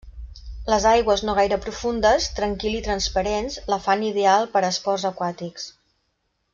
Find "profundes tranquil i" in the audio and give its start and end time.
1.65-2.81